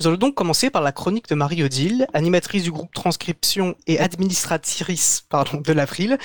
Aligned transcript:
Nous 0.00 0.06
allons 0.06 0.16
donc 0.16 0.36
commencer 0.36 0.70
par 0.70 0.82
la 0.82 0.92
chronique 0.92 1.28
de 1.28 1.34
Marie-Odile, 1.34 2.06
animatrice 2.12 2.62
du 2.62 2.70
groupe 2.70 2.94
Transcription 2.94 3.74
et 3.88 3.98
administratrice 3.98 5.26
de 5.52 5.72
l'April, 5.72 6.18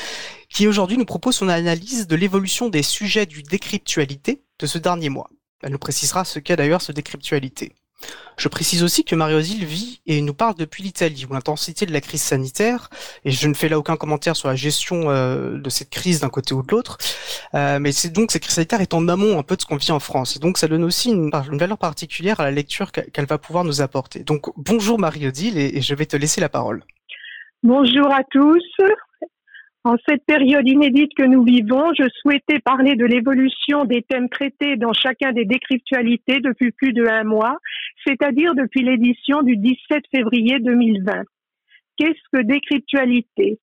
qui 0.48 0.68
aujourd'hui 0.68 0.98
nous 0.98 1.06
propose 1.06 1.36
son 1.38 1.50
analyse 1.50 2.06
de 2.06 2.16
l'évolution 2.16 2.70
des 2.70 2.84
sujets 2.84 3.26
du 3.26 3.42
décryptualité 3.42 4.44
de 4.60 4.68
ce 4.68 4.78
dernier 4.78 5.10
mois. 5.10 5.28
Elle 5.64 5.72
nous 5.72 5.80
précisera 5.80 6.24
ce 6.24 6.38
qu'est 6.38 6.56
d'ailleurs 6.56 6.84
ce 6.84 6.92
décryptualité. 6.92 7.74
Je 8.38 8.48
précise 8.48 8.84
aussi 8.84 9.04
que 9.04 9.16
Mario 9.16 9.40
Zil 9.40 9.66
vit 9.66 10.02
et 10.06 10.22
nous 10.22 10.34
parle 10.34 10.56
depuis 10.56 10.84
l'Italie, 10.84 11.26
où 11.30 11.34
l'intensité 11.34 11.86
de 11.86 11.94
la 11.94 12.02
crise 12.02 12.22
sanitaire, 12.22 12.90
et 13.26 13.32
je 13.32 13.48
ne 13.48 13.54
fais 13.54 13.70
là 13.70 13.78
aucun 13.78 13.96
commentaire 13.96 14.36
sur 14.36 14.48
la 14.48 14.56
gestion 14.56 15.10
euh, 15.10 15.60
de 15.60 15.70
cette 15.70 15.90
crise 15.90 16.22
d'un 16.22 16.30
côté 16.30 16.54
ou 16.54 16.64
de 16.64 16.72
l'autre, 16.72 16.98
euh, 17.54 17.78
mais 17.80 17.92
c'est 17.92 18.12
donc 18.12 18.32
cette 18.32 18.42
crise 18.42 18.56
sanitaire 18.56 18.82
est 18.82 18.94
en 18.94 19.08
amont 19.08 19.38
un 19.38 19.44
peu 19.44 19.56
de 19.56 19.62
ce 19.62 19.68
qu'on 19.68 19.78
vit 19.78 19.92
en 19.92 20.00
France. 20.00 20.36
Et 20.36 20.40
donc 20.40 20.58
ça 20.58 20.68
donne 20.68 20.84
aussi 20.84 21.12
une, 21.12 21.30
valeur 21.30 21.78
particulière 21.78 22.40
à 22.40 22.44
la 22.44 22.52
lecture 22.52 22.92
qu'elle 22.92 23.26
va 23.26 23.38
pouvoir 23.38 23.64
nous 23.64 23.82
apporter. 23.82 24.24
Donc 24.24 24.48
bonjour 24.58 25.00
Mario 25.00 25.30
Zil, 25.34 25.58
et 25.58 25.82
je 25.82 25.96
vais 25.96 26.06
te 26.06 26.18
laisser 26.18 26.42
la 26.42 26.50
parole. 26.50 26.84
Bonjour 27.62 28.12
à 28.12 28.24
tous. 28.30 28.62
En 29.86 29.96
cette 30.08 30.26
période 30.26 30.66
inédite 30.66 31.12
que 31.18 31.24
nous 31.24 31.44
vivons, 31.44 31.94
je 31.94 32.08
souhaitais 32.22 32.60
parler 32.60 32.96
de 32.96 33.04
l'évolution 33.04 33.84
des 33.84 34.02
thèmes 34.02 34.30
traités 34.30 34.78
dans 34.78 34.94
chacun 34.94 35.34
des 35.34 35.44
décryptualités 35.44 36.40
depuis 36.40 36.72
plus 36.72 36.94
de 36.94 37.06
un 37.06 37.26
mois, 37.26 37.58
c'est-à-dire 38.06 38.56
depuis 38.56 38.84
l'édition 38.84 39.42
du 39.42 39.58
17 39.58 40.04
février 40.14 40.60
2020. 40.60 41.24
Qu'est-ce 41.98 42.38
que 42.38 42.44
décryptualité? 42.44 43.60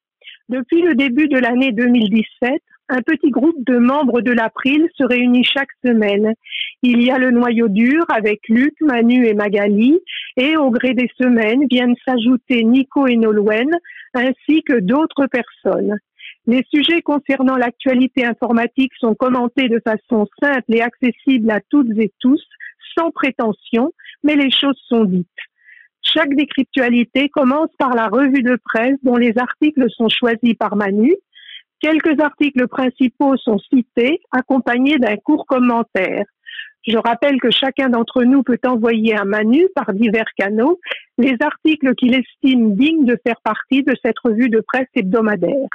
Depuis 0.48 0.82
le 0.82 0.94
début 0.94 1.28
de 1.28 1.38
l'année 1.38 1.72
2017, 1.72 2.52
un 2.90 3.02
petit 3.02 3.30
groupe 3.30 3.64
de 3.64 3.78
membres 3.78 4.20
de 4.20 4.32
l'April 4.32 4.88
se 4.96 5.04
réunit 5.04 5.44
chaque 5.44 5.70
semaine. 5.84 6.34
Il 6.82 7.02
y 7.02 7.10
a 7.10 7.18
le 7.18 7.30
noyau 7.30 7.68
dur 7.68 8.04
avec 8.08 8.40
Luc, 8.48 8.74
Manu 8.80 9.26
et 9.26 9.34
Magali, 9.34 9.98
et 10.36 10.56
au 10.56 10.70
gré 10.70 10.94
des 10.94 11.08
semaines 11.20 11.66
viennent 11.70 11.94
s'ajouter 12.04 12.64
Nico 12.64 13.06
et 13.06 13.16
Nolwenn, 13.16 13.70
ainsi 14.14 14.62
que 14.64 14.80
d'autres 14.80 15.27
personnes. 15.27 15.98
Les 16.47 16.64
sujets 16.75 17.02
concernant 17.02 17.56
l'actualité 17.56 18.25
informatique 18.25 18.92
sont 18.98 19.14
commentés 19.14 19.69
de 19.69 19.80
façon 19.84 20.27
simple 20.42 20.75
et 20.75 20.82
accessible 20.82 21.50
à 21.50 21.60
toutes 21.70 21.97
et 21.97 22.12
tous, 22.19 22.42
sans 22.98 23.10
prétention, 23.12 23.92
mais 24.22 24.36
les 24.36 24.50
choses 24.50 24.80
sont 24.88 25.04
dites. 25.04 25.26
Chaque 26.02 26.34
décryptualité 26.34 27.28
commence 27.28 27.70
par 27.78 27.94
la 27.94 28.08
revue 28.08 28.42
de 28.42 28.58
presse 28.64 28.96
dont 29.02 29.16
les 29.16 29.36
articles 29.38 29.86
sont 29.90 30.08
choisis 30.08 30.54
par 30.54 30.76
Manu. 30.76 31.14
Quelques 31.80 32.20
articles 32.20 32.66
principaux 32.68 33.36
sont 33.36 33.58
cités, 33.58 34.20
accompagnés 34.32 34.98
d'un 34.98 35.16
court 35.16 35.46
commentaire. 35.46 36.24
Je 36.86 36.96
rappelle 36.96 37.41
que 37.41 37.50
chacun 37.50 37.91
d'entre 37.91 38.24
nous 38.24 38.42
peut 38.42 38.58
envoyer 38.64 39.14
à 39.14 39.24
Manu 39.24 39.66
par 39.74 39.92
divers 39.92 40.30
canaux 40.36 40.80
les 41.18 41.36
articles 41.41 41.94
qu'il 41.94 42.14
estime 42.14 42.74
dignes 42.74 43.04
de 43.04 43.18
faire 43.24 43.41
partie 43.44 43.82
de 43.82 43.94
cette 44.02 44.18
revue 44.18 44.48
de 44.48 44.62
presse 44.66 44.88
hebdomadaire. 44.94 45.68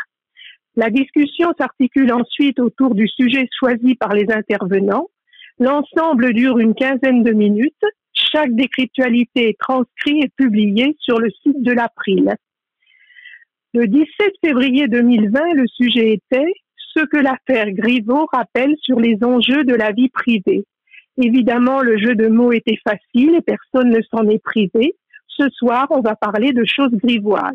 La 0.75 0.89
discussion 0.89 1.53
s'articule 1.57 2.11
ensuite 2.11 2.59
autour 2.59 2.95
du 2.95 3.07
sujet 3.07 3.47
choisi 3.57 3.95
par 3.95 4.13
les 4.13 4.25
intervenants. 4.31 5.07
L'ensemble 5.59 6.33
dure 6.33 6.57
une 6.59 6.75
quinzaine 6.75 7.23
de 7.23 7.31
minutes. 7.31 7.85
Chaque 8.36 8.53
décryptualité 8.53 9.50
est 9.50 9.58
transcrite 9.58 10.25
et 10.25 10.30
publiée 10.36 10.97
sur 11.00 11.19
le 11.19 11.30
site 11.30 11.61
de 11.61 11.72
l'April. 11.72 12.36
Le 13.73 13.88
17 13.88 14.09
février 14.44 14.89
2020, 14.89 15.53
le 15.53 15.66
sujet 15.67 16.11
était 16.11 16.52
ce 16.75 17.06
que 17.06 17.16
l'affaire 17.16 17.72
Griveaux 17.72 18.28
rappelle 18.33 18.75
sur 18.81 19.00
les 19.00 19.17
enjeux 19.23 19.63
de 19.63 19.73
la 19.73 19.94
vie 19.94 20.09
privée. 20.09 20.66
Évidemment, 21.17 21.81
le 21.81 21.97
jeu 21.97 22.16
de 22.16 22.28
mots 22.28 22.52
était 22.52 22.80
facile 22.86 23.36
et 23.36 23.41
personne 23.41 23.89
ne 23.89 24.02
s'en 24.02 24.28
est 24.28 24.44
privé. 24.44 24.97
Ce 25.28 25.47
soir, 25.52 25.88
on 25.91 26.02
va 26.02 26.17
parler 26.17 26.52
de 26.52 26.66
choses 26.66 26.91
grivoises. 26.91 27.53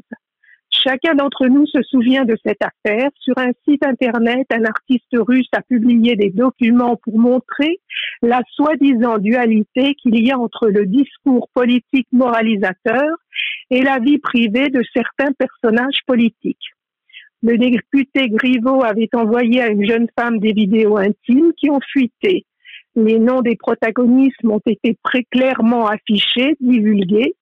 Chacun 0.70 1.14
d'entre 1.14 1.46
nous 1.48 1.66
se 1.66 1.82
souvient 1.82 2.24
de 2.24 2.36
cette 2.44 2.62
affaire. 2.62 3.10
Sur 3.18 3.36
un 3.38 3.50
site 3.68 3.84
internet, 3.84 4.46
un 4.52 4.64
artiste 4.64 5.12
russe 5.12 5.48
a 5.52 5.62
publié 5.62 6.14
des 6.14 6.30
documents 6.30 6.96
pour 6.96 7.18
montrer 7.18 7.80
la 8.22 8.40
soi-disant 8.52 9.18
dualité 9.18 9.94
qu'il 9.96 10.18
y 10.24 10.30
a 10.30 10.38
entre 10.38 10.68
le 10.68 10.86
discours 10.86 11.48
politique 11.54 12.06
moralisateur 12.12 13.02
et 13.70 13.82
la 13.82 13.98
vie 13.98 14.18
privée 14.18 14.68
de 14.68 14.82
certains 14.94 15.32
personnages 15.32 16.00
politiques. 16.06 16.70
Le 17.42 17.58
député 17.58 18.28
Griveaux 18.28 18.84
avait 18.84 19.08
envoyé 19.14 19.62
à 19.62 19.68
une 19.68 19.86
jeune 19.86 20.08
femme 20.18 20.38
des 20.38 20.52
vidéos 20.52 20.98
intimes 20.98 21.52
qui 21.56 21.70
ont 21.70 21.80
fuité. 21.80 22.46
Les 22.96 23.18
noms 23.18 23.40
des 23.40 23.56
protagonistes 23.56 24.44
ont 24.44 24.60
été 24.66 24.98
très 25.02 25.24
clairement 25.24 25.86
affichés, 25.86 26.56
divulgués, 26.60 27.34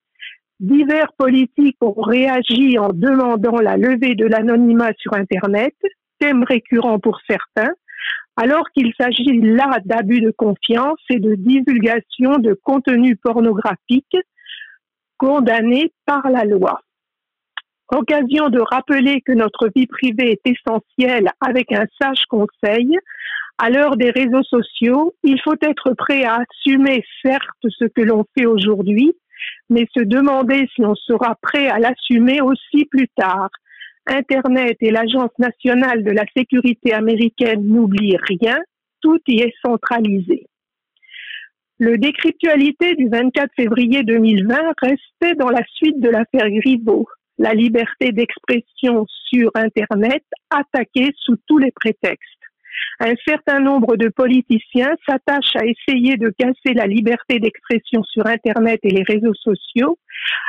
Divers 0.60 1.12
politiques 1.16 1.76
ont 1.80 2.00
réagi 2.00 2.78
en 2.78 2.88
demandant 2.88 3.60
la 3.60 3.76
levée 3.76 4.16
de 4.16 4.26
l'anonymat 4.26 4.91
sur 4.98 5.14
Internet, 5.14 5.74
thème 6.19 6.42
récurrent 6.42 6.98
pour 6.98 7.20
certains, 7.28 7.72
alors 8.36 8.69
qu'il 8.70 8.92
s'agit 8.98 9.41
là 9.41 9.78
d'abus 9.84 10.20
de 10.20 10.32
confiance 10.32 10.98
et 11.10 11.20
de 11.20 11.36
divulgation 11.36 12.38
de 12.38 12.58
contenu 12.62 13.14
pornographique 13.16 14.16
condamné 15.16 15.92
par 16.06 16.28
la 16.28 16.44
loi. 16.44 16.80
Occasion 17.90 18.48
de 18.48 18.60
rappeler 18.60 19.20
que 19.22 19.32
notre 19.32 19.70
vie 19.75 19.86
privée 19.86 20.32
est 20.32 20.52
essentielle 20.56 21.30
avec 21.40 21.72
un 21.72 21.86
sage 22.00 22.25
conseil. 22.28 22.96
À 23.58 23.70
l'heure 23.70 23.96
des 23.96 24.10
réseaux 24.10 24.42
sociaux, 24.42 25.14
il 25.22 25.40
faut 25.42 25.56
être 25.60 25.94
prêt 25.94 26.25
à 26.25 26.40
assumer 26.42 27.04
certes 27.25 27.46
ce 27.69 27.86
que 27.86 28.02
l'on 28.02 28.25
fait 28.36 28.46
aujourd'hui, 28.46 29.14
mais 29.71 29.87
se 29.94 30.03
demander 30.03 30.69
si 30.75 30.84
on 30.84 30.94
sera 30.94 31.37
prêt 31.41 31.69
à 31.69 31.78
l'assumer 31.78 32.41
aussi 32.41 32.84
plus 32.87 33.09
tard. 33.16 33.50
Internet 34.06 34.76
et 34.81 34.91
l'Agence 34.91 35.37
nationale 35.38 36.03
de 36.03 36.10
la 36.10 36.25
sécurité 36.37 36.93
américaine 36.93 37.66
n'oublient 37.66 38.19
rien, 38.28 38.59
tout 39.00 39.21
y 39.26 39.41
est 39.41 39.54
centralisé. 39.65 40.47
Le 41.78 41.97
décryptualité 41.97 42.97
du 42.97 43.09
24 43.09 43.50
février 43.54 44.03
2020 44.03 44.56
restait 44.82 45.37
dans 45.37 45.50
la 45.50 45.62
suite 45.75 46.00
de 46.00 46.09
l'affaire 46.09 46.50
Griveaux, 46.50 47.06
la 47.38 47.55
liberté 47.55 48.10
d'expression 48.10 49.06
sur 49.28 49.50
Internet 49.55 50.25
attaquée 50.50 51.12
sous 51.16 51.37
tous 51.47 51.59
les 51.59 51.70
prétextes 51.70 52.38
un 53.00 53.15
certain 53.27 53.61
nombre 53.61 53.97
de 53.97 54.09
politiciens 54.09 54.94
s'attachent 55.09 55.56
à 55.56 55.65
essayer 55.65 56.16
de 56.16 56.31
casser 56.37 56.75
la 56.75 56.87
liberté 56.87 57.39
d'expression 57.39 58.03
sur 58.05 58.27
Internet 58.27 58.81
et 58.83 58.91
les 58.91 59.05
réseaux 59.05 59.34
sociaux 59.34 59.99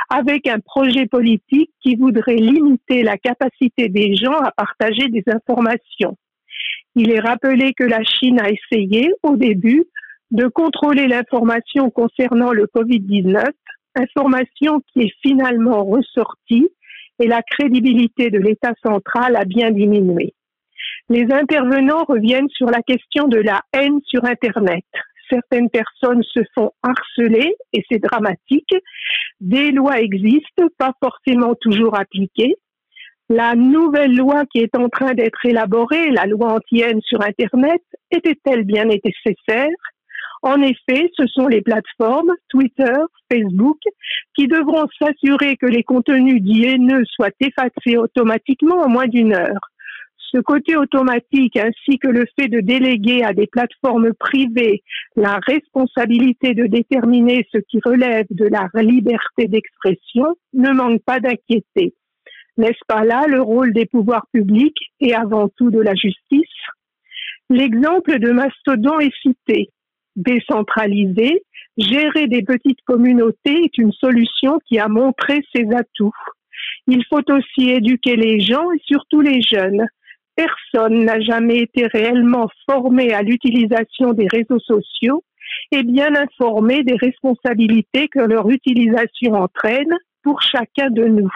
avec 0.08 0.48
un 0.48 0.58
projet 0.58 1.06
politique 1.06 1.70
qui 1.80 1.96
voudrait 1.96 2.34
limiter 2.36 3.02
la 3.02 3.16
capacité 3.16 3.88
des 3.88 4.16
gens 4.16 4.38
à 4.38 4.50
partager 4.50 5.08
des 5.08 5.22
informations. 5.28 6.16
Il 6.96 7.12
est 7.12 7.20
rappelé 7.20 7.72
que 7.72 7.84
la 7.84 8.02
Chine 8.02 8.40
a 8.40 8.50
essayé, 8.50 9.12
au 9.22 9.36
début, 9.36 9.84
de 10.32 10.46
contrôler 10.46 11.06
l'information 11.06 11.90
concernant 11.90 12.52
le 12.52 12.66
Covid-19, 12.66 13.44
information 13.94 14.80
qui 14.92 15.02
est 15.02 15.14
finalement 15.22 15.84
ressortie 15.84 16.68
et 17.20 17.26
la 17.26 17.42
crédibilité 17.42 18.30
de 18.30 18.38
l'État 18.38 18.72
central 18.82 19.36
a 19.36 19.44
bien 19.44 19.70
diminué. 19.70 20.34
Les 21.10 21.26
intervenants 21.32 22.04
reviennent 22.04 22.48
sur 22.50 22.70
la 22.70 22.82
question 22.82 23.26
de 23.26 23.38
la 23.38 23.62
haine 23.72 23.98
sur 24.06 24.24
Internet. 24.24 24.84
Certaines 25.28 25.68
personnes 25.68 26.22
se 26.22 26.38
font 26.54 26.70
harceler 26.84 27.52
et 27.72 27.84
c'est 27.90 27.98
dramatique. 27.98 28.72
Des 29.40 29.72
lois 29.72 30.00
existent, 30.00 30.68
pas 30.78 30.92
forcément 31.02 31.56
toujours 31.60 31.98
appliquées. 31.98 32.54
La 33.28 33.56
nouvelle 33.56 34.14
loi 34.14 34.44
qui 34.52 34.60
est 34.60 34.76
en 34.76 34.88
train 34.88 35.14
d'être 35.14 35.44
élaborée, 35.44 36.12
la 36.12 36.26
loi 36.26 36.52
anti-haine 36.52 37.00
sur 37.02 37.20
Internet, 37.22 37.82
était-elle 38.12 38.62
bien 38.62 38.84
nécessaire? 38.84 39.68
En 40.42 40.62
effet, 40.62 41.10
ce 41.16 41.26
sont 41.26 41.48
les 41.48 41.60
plateformes, 41.60 42.32
Twitter, 42.48 42.98
Facebook, 43.32 43.80
qui 44.36 44.46
devront 44.46 44.86
s'assurer 45.00 45.56
que 45.56 45.66
les 45.66 45.82
contenus 45.82 46.40
dits 46.40 46.66
haineux 46.66 47.04
soient 47.06 47.34
effacés 47.40 47.96
automatiquement 47.96 48.76
en 48.76 48.88
moins 48.88 49.08
d'une 49.08 49.34
heure. 49.34 49.70
Ce 50.32 50.38
côté 50.38 50.76
automatique 50.76 51.56
ainsi 51.56 51.98
que 51.98 52.06
le 52.06 52.24
fait 52.38 52.46
de 52.46 52.60
déléguer 52.60 53.24
à 53.24 53.32
des 53.32 53.48
plateformes 53.48 54.12
privées 54.14 54.82
la 55.16 55.40
responsabilité 55.44 56.54
de 56.54 56.66
déterminer 56.66 57.46
ce 57.52 57.58
qui 57.58 57.80
relève 57.84 58.26
de 58.30 58.46
la 58.46 58.68
liberté 58.80 59.48
d'expression 59.48 60.36
ne 60.52 60.70
manque 60.70 61.02
pas 61.02 61.18
d'inquiéter. 61.18 61.94
N'est-ce 62.58 62.84
pas 62.86 63.04
là 63.04 63.24
le 63.26 63.40
rôle 63.40 63.72
des 63.72 63.86
pouvoirs 63.86 64.26
publics 64.32 64.78
et 65.00 65.14
avant 65.14 65.48
tout 65.48 65.70
de 65.70 65.80
la 65.80 65.94
justice? 65.94 66.46
L'exemple 67.48 68.20
de 68.20 68.30
Mastodon 68.30 69.00
est 69.00 69.14
cité. 69.22 69.70
Décentraliser, 70.14 71.42
gérer 71.76 72.28
des 72.28 72.42
petites 72.42 72.82
communautés 72.82 73.64
est 73.64 73.78
une 73.78 73.92
solution 73.92 74.60
qui 74.68 74.78
a 74.78 74.86
montré 74.86 75.40
ses 75.52 75.66
atouts. 75.74 76.12
Il 76.86 77.04
faut 77.08 77.22
aussi 77.32 77.70
éduquer 77.70 78.14
les 78.14 78.40
gens 78.40 78.70
et 78.72 78.80
surtout 78.84 79.20
les 79.20 79.40
jeunes 79.42 79.86
personne 80.40 81.04
n'a 81.04 81.20
jamais 81.20 81.58
été 81.58 81.86
réellement 81.86 82.48
formé 82.68 83.12
à 83.12 83.22
l'utilisation 83.22 84.12
des 84.12 84.26
réseaux 84.28 84.58
sociaux 84.60 85.22
et 85.72 85.82
bien 85.82 86.14
informés 86.14 86.82
des 86.82 86.96
responsabilités 86.96 88.08
que 88.08 88.20
leur 88.20 88.48
utilisation 88.48 89.34
entraîne 89.34 89.96
pour 90.22 90.40
chacun 90.42 90.90
de 90.90 91.04
nous. 91.04 91.30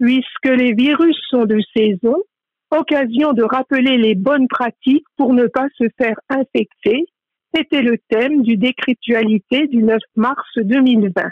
Puisque 0.00 0.46
les 0.46 0.72
virus 0.72 1.16
sont 1.28 1.44
de 1.44 1.60
saison, 1.76 2.16
occasion 2.70 3.32
de 3.32 3.44
rappeler 3.44 3.98
les 3.98 4.14
bonnes 4.14 4.48
pratiques 4.48 5.06
pour 5.16 5.32
ne 5.32 5.46
pas 5.46 5.66
se 5.78 5.84
faire 5.96 6.18
infecter, 6.28 7.04
était 7.56 7.82
le 7.82 7.98
thème 8.08 8.42
du 8.42 8.56
décryptualité 8.56 9.68
du 9.68 9.82
9 9.82 10.00
mars 10.16 10.48
2020. 10.56 11.30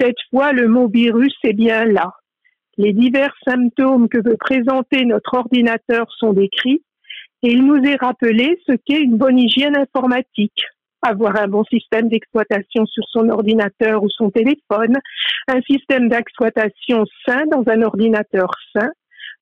Cette 0.00 0.20
fois, 0.30 0.52
le 0.52 0.68
mot 0.68 0.88
virus 0.88 1.34
est 1.42 1.54
bien 1.54 1.84
là. 1.84 2.12
Les 2.76 2.92
divers 2.92 3.34
symptômes 3.46 4.08
que 4.08 4.18
veut 4.18 4.36
présenter 4.36 5.04
notre 5.04 5.34
ordinateur 5.34 6.06
sont 6.18 6.32
décrits 6.32 6.82
et 7.42 7.52
il 7.52 7.64
nous 7.64 7.82
est 7.84 7.96
rappelé 7.96 8.58
ce 8.66 8.72
qu'est 8.72 9.00
une 9.00 9.16
bonne 9.16 9.38
hygiène 9.38 9.76
informatique. 9.76 10.62
Avoir 11.02 11.36
un 11.36 11.46
bon 11.46 11.62
système 11.64 12.08
d'exploitation 12.08 12.86
sur 12.86 13.04
son 13.10 13.28
ordinateur 13.28 14.02
ou 14.02 14.08
son 14.08 14.30
téléphone, 14.30 14.98
un 15.48 15.60
système 15.62 16.08
d'exploitation 16.08 17.04
sain 17.26 17.44
dans 17.52 17.62
un 17.66 17.82
ordinateur 17.82 18.50
sain, 18.74 18.88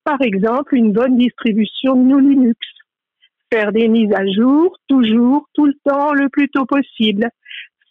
par 0.05 0.21
exemple 0.21 0.75
une 0.75 0.93
bonne 0.93 1.17
distribution 1.17 1.95
de 1.95 2.19
Linux. 2.19 2.59
Faire 3.53 3.71
des 3.71 3.89
mises 3.89 4.13
à 4.13 4.27
jour, 4.27 4.77
toujours, 4.89 5.47
tout 5.55 5.67
le 5.67 5.75
temps, 5.85 6.13
le 6.13 6.29
plus 6.29 6.49
tôt 6.49 6.67
possible 6.67 7.29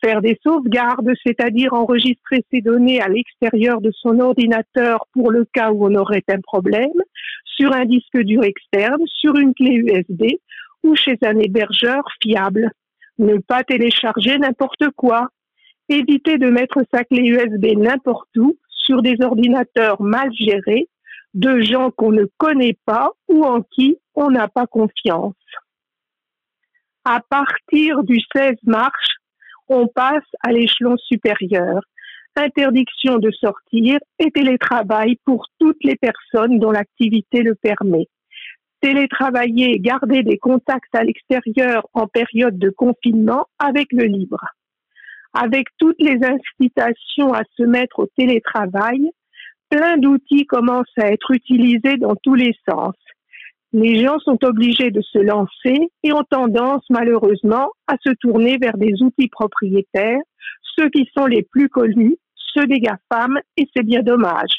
faire 0.04 0.22
des 0.22 0.38
sauvegardes, 0.44 1.12
c'est-à-dire 1.26 1.74
enregistrer 1.74 2.44
ses 2.52 2.62
données 2.62 3.02
à 3.02 3.08
l'extérieur 3.08 3.82
de 3.82 3.92
son 3.92 4.20
ordinateur 4.20 5.06
pour 5.14 5.32
le 5.32 5.46
cas 5.46 5.72
où 5.72 5.86
on 5.86 5.96
aurait 5.96 6.24
un 6.28 6.42
problème, 6.42 6.92
sur 7.46 7.74
un 7.74 7.86
disque 7.86 8.18
dur 8.20 8.44
externe, 8.44 9.02
sur 9.08 9.36
une 9.36 9.54
clé 9.54 9.74
USB 9.74 10.24
ou 10.84 10.96
chez 10.96 11.18
un 11.24 11.38
hébergeur 11.38 12.04
fiable. 12.22 12.72
Ne 13.20 13.38
pas 13.38 13.64
télécharger 13.64 14.38
n'importe 14.38 14.90
quoi. 14.96 15.28
Éviter 15.90 16.38
de 16.38 16.50
mettre 16.50 16.80
sa 16.92 17.04
clé 17.04 17.22
USB 17.22 17.78
n'importe 17.78 18.36
où, 18.38 18.58
sur 18.68 19.02
des 19.02 19.16
ordinateurs 19.22 20.02
mal 20.02 20.32
gérés, 20.34 20.88
de 21.34 21.62
gens 21.62 21.92
qu'on 21.92 22.12
ne 22.12 22.26
connaît 22.38 22.78
pas 22.86 23.12
ou 23.28 23.46
en 23.46 23.62
qui 23.62 23.98
on 24.16 24.32
n'a 24.32 24.48
pas 24.48 24.68
confiance. 24.68 25.36
À 27.06 27.22
partir 27.30 28.04
du 28.04 28.20
16 28.36 28.56
mars, 28.66 29.08
on 29.72 29.88
passe 29.88 30.28
à 30.42 30.52
l'échelon 30.52 30.98
supérieur. 30.98 31.82
Interdiction 32.36 33.18
de 33.18 33.32
sortir 33.32 34.00
et 34.20 34.32
télétravail 34.32 35.18
pour 35.26 35.48
toutes 35.60 35.84
les 35.84 35.96
personnes 35.96 36.60
dont 36.60 36.72
l'activité 36.72 37.42
le 37.42 37.56
permet. 37.56 38.08
Télétravailler 38.82 39.80
garder 39.80 40.24
des 40.24 40.38
contacts 40.38 40.94
à 40.94 41.04
l'extérieur 41.04 41.88
en 41.94 42.08
période 42.08 42.58
de 42.58 42.70
confinement 42.70 43.46
avec 43.60 43.88
le 43.92 44.06
libre. 44.06 44.44
Avec 45.34 45.68
toutes 45.78 46.00
les 46.02 46.20
incitations 46.24 47.34
à 47.34 47.44
se 47.58 47.64
mettre 47.64 48.00
au 48.00 48.08
télétravail, 48.18 49.10
plein 49.70 49.98
d'outils 49.98 50.46
commencent 50.46 50.98
à 50.98 51.12
être 51.12 51.32
utilisés 51.32 51.98
dans 51.98 52.16
tous 52.24 52.36
les 52.36 52.54
sens 52.70 52.96
les 53.74 54.04
gens 54.04 54.20
sont 54.20 54.44
obligés 54.44 54.92
de 54.92 55.02
se 55.02 55.20
lancer 55.20 55.90
et 56.04 56.12
ont 56.12 56.26
tendance 56.30 56.84
malheureusement 56.90 57.72
à 57.88 57.96
se 58.06 58.12
tourner 58.20 58.58
vers 58.58 58.78
des 58.78 59.02
outils 59.02 59.30
propriétaires, 59.30 60.22
ceux 60.78 60.90
qui 60.90 61.10
sont 61.16 61.26
les 61.26 61.44
plus 61.44 61.70
connus, 61.70 62.18
ceux 62.54 62.66
des 62.66 62.80
GAFAM, 62.80 63.40
et 63.56 63.68
c'est 63.74 63.84
bien 63.84 64.02
dommage. 64.02 64.52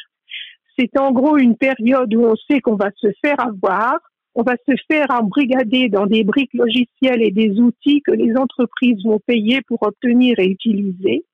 C'est 0.79 0.99
en 0.99 1.13
gros 1.13 1.37
une 1.37 1.57
période 1.57 2.15
où 2.15 2.25
on 2.25 2.37
sait 2.51 2.61
qu'on 2.61 2.77
va 2.77 2.91
se 2.97 3.09
faire 3.23 3.39
avoir, 3.39 3.99
on 4.35 4.43
va 4.43 4.55
se 4.67 4.75
faire 4.91 5.07
embrigader 5.11 5.91
dans 5.91 6.07
des 6.07 6.25
briques 6.25 6.55
logicielles 6.55 7.23
et 7.23 7.31
des 7.31 7.61
outils 7.61 8.01
que 8.01 8.13
les 8.13 8.35
entreprises 8.35 9.05
vont 9.05 9.21
payer 9.27 9.61
pour 9.69 9.83
obtenir 9.83 10.39
et 10.39 10.47
utiliser. 10.47 11.27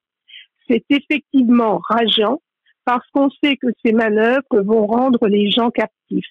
C'est 0.68 0.84
effectivement 0.90 1.80
rageant 1.88 2.40
parce 2.84 3.06
qu'on 3.12 3.30
sait 3.42 3.56
que 3.56 3.68
ces 3.84 3.92
manœuvres 3.92 4.62
vont 4.64 4.86
rendre 4.86 5.28
les 5.28 5.50
gens 5.52 5.70
captifs 5.70 6.24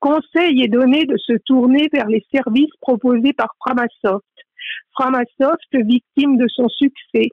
conseil 0.00 0.62
est 0.62 0.68
donné 0.68 1.04
de 1.04 1.16
se 1.18 1.34
tourner 1.44 1.88
vers 1.92 2.08
les 2.08 2.24
services 2.34 2.74
proposés 2.80 3.32
par 3.32 3.54
Framasoft. 3.60 4.24
Framasoft, 4.92 5.72
victime 5.72 6.36
de 6.36 6.48
son 6.48 6.68
succès. 6.68 7.28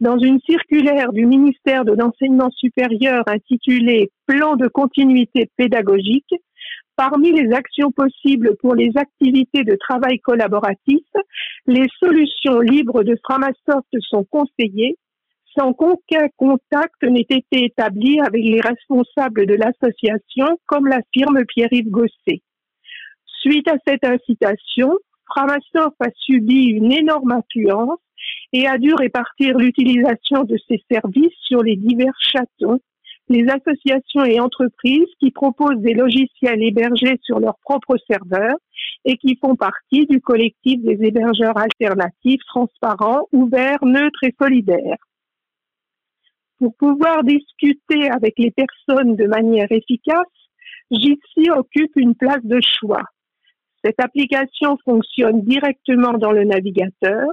Dans 0.00 0.18
une 0.18 0.40
circulaire 0.40 1.12
du 1.12 1.26
ministère 1.26 1.84
de 1.84 1.92
l'Enseignement 1.92 2.50
supérieur 2.50 3.24
intitulée 3.26 4.10
Plan 4.26 4.56
de 4.56 4.68
continuité 4.68 5.50
pédagogique, 5.56 6.34
parmi 6.96 7.32
les 7.32 7.52
actions 7.52 7.92
possibles 7.92 8.56
pour 8.60 8.74
les 8.74 8.90
activités 8.96 9.64
de 9.64 9.76
travail 9.76 10.18
collaboratif, 10.20 11.04
les 11.66 11.86
solutions 11.98 12.60
libres 12.60 13.04
de 13.04 13.16
Framasoft 13.24 13.88
sont 14.00 14.24
conseillées 14.24 14.96
sans 15.56 15.72
qu'aucun 15.72 16.28
contact 16.36 17.02
n'ait 17.02 17.26
été 17.28 17.64
établi 17.64 18.20
avec 18.20 18.42
les 18.42 18.60
responsables 18.60 19.46
de 19.46 19.54
l'association, 19.54 20.58
comme 20.66 20.86
l'affirme 20.86 21.44
Pierre-Yves 21.46 21.90
Gosset. 21.90 22.42
Suite 23.40 23.68
à 23.68 23.76
cette 23.86 24.04
incitation, 24.04 24.92
Framasoft 25.26 25.96
a 26.00 26.10
subi 26.16 26.66
une 26.66 26.92
énorme 26.92 27.32
influence 27.32 27.98
et 28.52 28.66
a 28.66 28.78
dû 28.78 28.94
répartir 28.94 29.56
l'utilisation 29.56 30.44
de 30.44 30.56
ses 30.68 30.82
services 30.90 31.34
sur 31.46 31.62
les 31.62 31.76
divers 31.76 32.16
chatons, 32.20 32.80
les 33.28 33.46
associations 33.48 34.24
et 34.24 34.38
entreprises 34.38 35.08
qui 35.18 35.30
proposent 35.30 35.80
des 35.80 35.94
logiciels 35.94 36.62
hébergés 36.62 37.18
sur 37.22 37.40
leurs 37.40 37.58
propres 37.62 37.96
serveurs 38.08 38.56
et 39.04 39.16
qui 39.16 39.36
font 39.40 39.56
partie 39.56 40.06
du 40.06 40.20
collectif 40.20 40.80
des 40.82 40.98
hébergeurs 41.04 41.56
alternatifs, 41.56 42.42
transparents, 42.46 43.26
ouverts, 43.32 43.84
neutres 43.84 44.22
et 44.22 44.34
solidaires 44.40 44.98
pour 46.58 46.74
pouvoir 46.76 47.22
discuter 47.24 48.10
avec 48.10 48.34
les 48.38 48.50
personnes 48.50 49.16
de 49.16 49.26
manière 49.26 49.70
efficace, 49.70 50.24
Jitsi 50.90 51.50
occupe 51.50 51.92
une 51.96 52.14
place 52.14 52.44
de 52.44 52.60
choix. 52.60 53.04
Cette 53.84 54.00
application 54.00 54.78
fonctionne 54.84 55.42
directement 55.42 56.14
dans 56.14 56.32
le 56.32 56.44
navigateur. 56.44 57.26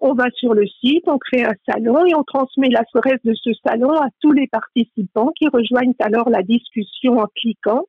On 0.00 0.12
va 0.12 0.26
sur 0.34 0.52
le 0.52 0.66
site, 0.66 1.04
on 1.06 1.18
crée 1.18 1.44
un 1.44 1.54
salon 1.68 2.04
et 2.04 2.14
on 2.14 2.22
transmet 2.22 2.68
la 2.68 2.82
l'adresse 2.94 3.20
de 3.24 3.34
ce 3.34 3.50
salon 3.66 3.92
à 3.92 4.08
tous 4.20 4.32
les 4.32 4.46
participants 4.46 5.32
qui 5.36 5.48
rejoignent 5.48 5.94
alors 6.00 6.28
la 6.28 6.42
discussion 6.42 7.18
en 7.18 7.26
cliquant 7.34 7.84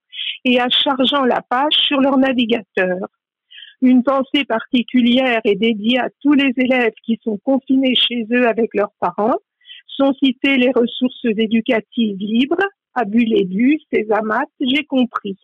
et 0.45 0.61
en 0.61 0.69
chargeant 0.69 1.25
la 1.25 1.41
page 1.41 1.73
sur 1.73 1.99
leur 1.99 2.17
navigateur. 2.17 3.07
Une 3.81 4.03
pensée 4.03 4.45
particulière 4.47 5.41
est 5.43 5.55
dédiée 5.55 5.99
à 5.99 6.09
tous 6.21 6.33
les 6.33 6.51
élèves 6.55 6.93
qui 7.05 7.19
sont 7.23 7.37
confinés 7.43 7.93
chez 7.93 8.25
eux 8.31 8.47
avec 8.47 8.73
leurs 8.73 8.93
parents 8.99 9.37
sont 9.87 10.13
citées 10.13 10.57
les 10.57 10.71
ressources 10.71 11.25
éducatives 11.25 12.17
libres, 12.19 12.63
Abulédu, 12.93 13.79
Césamat, 13.91 14.45
j'ai 14.59 14.83
compris. 14.85 15.37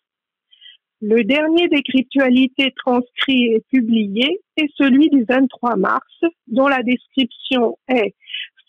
Le 1.02 1.24
dernier 1.24 1.68
décryptualité 1.68 2.74
transcrit 2.78 3.46
et 3.46 3.64
publié 3.70 4.40
est 4.58 4.72
celui 4.76 5.10
du 5.10 5.26
23 5.26 5.76
mars, 5.76 6.22
dont 6.48 6.68
la 6.68 6.82
description 6.82 7.78
est 7.90 8.16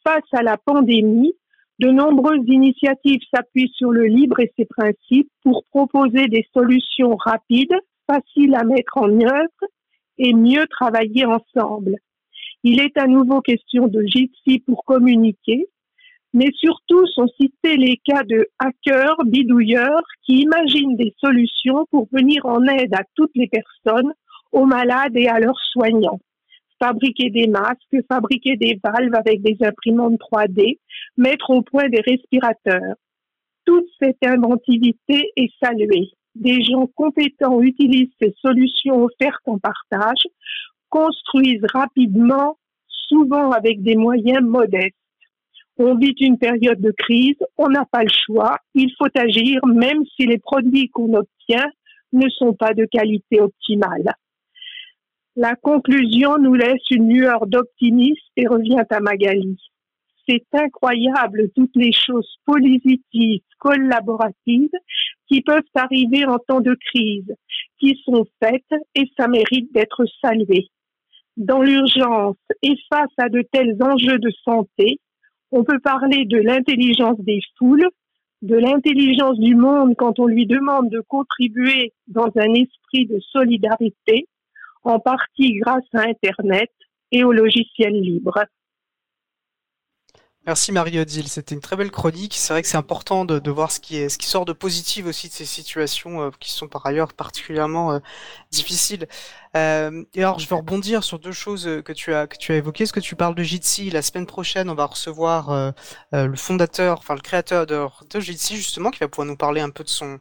Face 0.02 0.22
à 0.32 0.42
la 0.42 0.58
pandémie, 0.58 1.32
de 1.78 1.88
nombreuses 1.88 2.46
initiatives 2.46 3.22
s'appuient 3.32 3.72
sur 3.74 3.90
le 3.90 4.04
libre 4.04 4.38
et 4.40 4.52
ses 4.58 4.66
principes 4.66 5.30
pour 5.42 5.64
proposer 5.70 6.26
des 6.26 6.46
solutions 6.52 7.16
rapides, 7.16 7.74
faciles 8.06 8.54
à 8.54 8.64
mettre 8.64 8.98
en 8.98 9.08
œuvre 9.08 9.64
et 10.18 10.34
mieux 10.34 10.66
travailler 10.66 11.24
ensemble. 11.24 11.96
Il 12.66 12.80
est 12.80 12.96
à 12.96 13.06
nouveau 13.06 13.42
question 13.42 13.88
de 13.88 14.02
Jitsi 14.06 14.60
pour 14.60 14.84
communiquer, 14.86 15.66
mais 16.32 16.48
surtout 16.54 17.06
sont 17.08 17.28
cités 17.38 17.76
les 17.76 17.98
cas 18.02 18.22
de 18.24 18.48
hackers, 18.58 19.18
bidouilleurs 19.26 20.02
qui 20.24 20.40
imaginent 20.40 20.96
des 20.96 21.14
solutions 21.22 21.84
pour 21.90 22.08
venir 22.10 22.46
en 22.46 22.64
aide 22.64 22.94
à 22.94 23.02
toutes 23.16 23.34
les 23.34 23.48
personnes, 23.48 24.14
aux 24.50 24.64
malades 24.64 25.14
et 25.14 25.28
à 25.28 25.40
leurs 25.40 25.60
soignants. 25.72 26.20
Fabriquer 26.78 27.28
des 27.28 27.48
masques, 27.48 28.06
fabriquer 28.10 28.56
des 28.56 28.80
valves 28.82 29.14
avec 29.14 29.42
des 29.42 29.58
imprimantes 29.60 30.18
3D, 30.32 30.78
mettre 31.18 31.50
au 31.50 31.60
point 31.60 31.90
des 31.90 32.00
respirateurs. 32.00 32.94
Toute 33.66 33.88
cette 34.00 34.24
inventivité 34.24 35.32
est 35.36 35.52
saluée. 35.62 36.12
Des 36.34 36.62
gens 36.62 36.86
compétents 36.96 37.60
utilisent 37.60 38.12
ces 38.20 38.34
solutions 38.40 39.04
offertes 39.04 39.46
en 39.46 39.58
partage, 39.58 40.26
construisent 40.94 41.66
rapidement, 41.74 42.56
souvent 43.08 43.50
avec 43.50 43.82
des 43.82 43.96
moyens 43.96 44.42
modestes. 44.42 44.94
On 45.76 45.96
vit 45.96 46.14
une 46.20 46.38
période 46.38 46.80
de 46.80 46.92
crise, 46.96 47.36
on 47.58 47.68
n'a 47.68 47.84
pas 47.84 48.04
le 48.04 48.12
choix, 48.24 48.58
il 48.76 48.92
faut 48.96 49.08
agir 49.16 49.66
même 49.66 50.04
si 50.14 50.24
les 50.24 50.38
produits 50.38 50.88
qu'on 50.90 51.12
obtient 51.14 51.68
ne 52.12 52.28
sont 52.28 52.52
pas 52.54 52.74
de 52.74 52.84
qualité 52.84 53.40
optimale. 53.40 54.14
La 55.34 55.56
conclusion 55.56 56.38
nous 56.38 56.54
laisse 56.54 56.88
une 56.92 57.12
lueur 57.12 57.48
d'optimisme 57.48 58.30
et 58.36 58.46
revient 58.46 58.84
à 58.88 59.00
Magali. 59.00 59.58
C'est 60.28 60.46
incroyable 60.52 61.50
toutes 61.56 61.74
les 61.74 61.92
choses 61.92 62.36
positives, 62.46 63.42
collaboratives 63.58 64.70
qui 65.26 65.42
peuvent 65.42 65.74
arriver 65.74 66.24
en 66.24 66.38
temps 66.38 66.60
de 66.60 66.76
crise, 66.92 67.34
qui 67.80 68.00
sont 68.04 68.24
faites 68.40 68.80
et 68.94 69.10
ça 69.18 69.26
mérite 69.26 69.74
d'être 69.74 70.04
salué. 70.22 70.68
Dans 71.36 71.62
l'urgence 71.62 72.36
et 72.62 72.76
face 72.92 73.10
à 73.18 73.28
de 73.28 73.42
tels 73.52 73.76
enjeux 73.82 74.18
de 74.18 74.30
santé, 74.44 75.00
on 75.50 75.64
peut 75.64 75.80
parler 75.80 76.24
de 76.24 76.38
l'intelligence 76.38 77.18
des 77.20 77.40
foules, 77.58 77.88
de 78.42 78.56
l'intelligence 78.56 79.38
du 79.38 79.54
monde 79.54 79.94
quand 79.96 80.18
on 80.18 80.26
lui 80.26 80.46
demande 80.46 80.90
de 80.90 81.00
contribuer 81.00 81.92
dans 82.08 82.30
un 82.36 82.54
esprit 82.54 83.06
de 83.06 83.18
solidarité, 83.20 84.26
en 84.82 84.98
partie 85.00 85.54
grâce 85.54 85.84
à 85.94 86.02
Internet 86.02 86.70
et 87.10 87.24
aux 87.24 87.32
logiciels 87.32 87.98
libres. 88.00 88.44
Merci 90.46 90.72
Marie-Odile, 90.72 91.28
c'était 91.28 91.54
une 91.54 91.62
très 91.62 91.74
belle 91.74 91.90
chronique. 91.90 92.34
C'est 92.34 92.52
vrai 92.52 92.60
que 92.60 92.68
c'est 92.68 92.76
important 92.76 93.24
de, 93.24 93.50
voir 93.50 93.72
ce 93.72 93.80
qui, 93.80 94.06
sort 94.20 94.44
de 94.44 94.52
positif 94.52 95.06
aussi 95.06 95.28
de 95.28 95.32
ces 95.32 95.46
situations 95.46 96.20
euh, 96.20 96.30
qui 96.38 96.50
sont 96.50 96.68
par 96.68 96.84
ailleurs 96.84 97.14
particulièrement 97.14 97.92
euh, 97.92 97.98
difficiles. 98.50 99.06
Euh, 99.56 100.04
et 100.14 100.22
alors, 100.22 100.38
je 100.38 100.48
vais 100.48 100.56
rebondir 100.56 101.04
sur 101.04 101.18
deux 101.18 101.32
choses 101.32 101.68
que 101.84 101.92
tu 101.92 102.12
as 102.12 102.26
que 102.26 102.36
tu 102.36 102.52
as 102.52 102.56
évoquées. 102.56 102.84
Est-ce 102.84 102.92
que 102.92 103.00
tu 103.00 103.16
parles 103.16 103.34
de 103.34 103.42
Jitsi? 103.42 103.90
La 103.90 104.02
semaine 104.02 104.26
prochaine, 104.26 104.68
on 104.68 104.74
va 104.74 104.86
recevoir 104.86 105.72
le 106.12 106.36
fondateur, 106.36 106.98
enfin 106.98 107.14
le 107.14 107.20
créateur 107.20 107.66
de, 107.66 107.86
de 108.10 108.20
Jitsi 108.20 108.56
justement, 108.56 108.90
qui 108.90 109.00
va 109.00 109.08
pouvoir 109.08 109.26
nous 109.26 109.36
parler 109.36 109.60
un 109.60 109.70
peu 109.70 109.84
de 109.84 109.88
son 109.88 110.18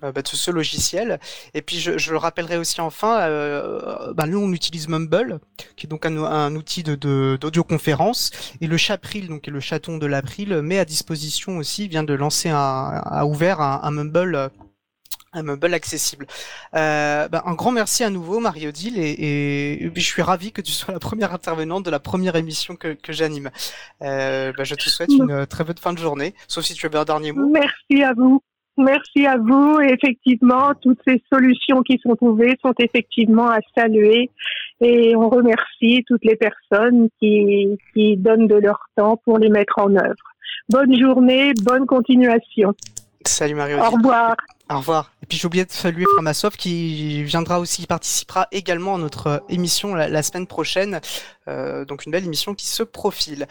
bah, 0.00 0.12
de 0.12 0.28
ce 0.28 0.50
logiciel. 0.50 1.18
Et 1.54 1.62
puis, 1.62 1.78
je, 1.78 1.98
je 1.98 2.12
le 2.12 2.18
rappellerai 2.18 2.58
aussi 2.58 2.80
enfin, 2.80 3.16
bah, 4.14 4.26
nous 4.26 4.38
on 4.38 4.52
utilise 4.52 4.88
Mumble, 4.88 5.40
qui 5.76 5.86
est 5.86 5.88
donc 5.88 6.06
un, 6.06 6.16
un 6.16 6.54
outil 6.54 6.82
de 6.82 6.94
d'audioconférence, 7.40 8.30
et 8.60 8.66
le 8.66 8.76
Chapril, 8.76 9.28
donc 9.28 9.46
le 9.46 9.60
chaton 9.60 9.98
de 9.98 10.06
l'April, 10.06 10.62
met 10.62 10.78
à 10.78 10.84
disposition 10.84 11.58
aussi, 11.58 11.88
vient 11.88 12.04
de 12.04 12.14
lancer 12.14 12.48
un, 12.50 13.02
a 13.04 13.24
ouvert 13.24 13.60
un, 13.60 13.90
Mumble 13.90 14.50
un 15.36 15.42
Mumble 15.42 15.74
accessible. 15.74 16.26
Euh, 16.74 17.28
ben, 17.28 17.42
un 17.44 17.54
grand 17.54 17.72
merci 17.72 18.04
à 18.04 18.10
nouveau, 18.10 18.40
Marie-Odile, 18.40 18.98
et, 18.98 19.90
je 19.94 20.00
suis 20.00 20.22
ravi 20.22 20.52
que 20.52 20.60
tu 20.60 20.72
sois 20.72 20.94
la 20.94 21.00
première 21.00 21.32
intervenante 21.32 21.84
de 21.84 21.90
la 21.90 22.00
première 22.00 22.36
émission 22.36 22.76
que, 22.76 22.96
j'anime. 23.08 23.50
Euh, 24.02 24.52
ben, 24.56 24.64
je 24.64 24.74
te 24.74 24.88
souhaite 24.88 25.12
une 25.12 25.46
très 25.46 25.64
bonne 25.64 25.78
fin 25.78 25.92
de 25.92 25.98
journée, 25.98 26.34
sauf 26.48 26.64
si 26.64 26.74
tu 26.74 26.86
as 26.86 26.98
un 26.98 27.04
dernier 27.04 27.32
mot. 27.32 27.48
Merci 27.50 28.02
à 28.02 28.12
vous. 28.14 28.42
Merci 28.78 29.26
à 29.26 29.38
vous. 29.38 29.80
effectivement, 29.80 30.72
toutes 30.82 31.00
ces 31.06 31.22
solutions 31.32 31.82
qui 31.82 31.98
sont 32.02 32.14
trouvées 32.14 32.58
sont 32.62 32.74
effectivement 32.78 33.48
à 33.48 33.58
saluer. 33.76 34.30
Et 34.82 35.16
on 35.16 35.30
remercie 35.30 36.04
toutes 36.06 36.24
les 36.24 36.36
personnes 36.36 37.08
qui, 37.18 37.78
qui 37.94 38.18
donnent 38.18 38.46
de 38.46 38.56
leur 38.56 38.78
temps 38.94 39.18
pour 39.24 39.38
les 39.38 39.48
mettre 39.48 39.78
en 39.78 39.94
œuvre. 39.96 40.14
Bonne 40.68 40.94
journée, 40.98 41.54
bonne 41.62 41.86
continuation. 41.86 42.74
Salut 43.24 43.54
Mario. 43.54 43.78
Au 43.78 43.90
revoir. 43.90 44.36
Au 44.68 44.78
revoir. 44.78 45.12
Et 45.22 45.26
puis 45.26 45.38
j'ai 45.38 45.46
oublié 45.46 45.64
de 45.64 45.70
saluer 45.70 46.04
Framasoft 46.14 46.56
qui 46.56 47.22
viendra 47.22 47.60
aussi, 47.60 47.86
participera 47.86 48.48
également 48.50 48.96
à 48.96 48.98
notre 48.98 49.44
émission 49.48 49.94
la, 49.94 50.22
semaine 50.24 50.48
prochaine. 50.48 51.00
Euh, 51.46 51.84
donc 51.84 52.04
une 52.04 52.10
belle 52.10 52.24
émission 52.24 52.52
qui 52.54 52.66
se 52.66 52.82
profile. 52.82 53.46